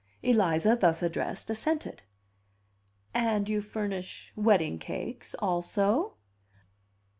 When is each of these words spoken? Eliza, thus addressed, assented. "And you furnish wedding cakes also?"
Eliza, 0.23 0.75
thus 0.75 1.03
addressed, 1.03 1.51
assented. 1.51 2.01
"And 3.13 3.47
you 3.47 3.61
furnish 3.61 4.33
wedding 4.35 4.79
cakes 4.79 5.35
also?" 5.37 6.15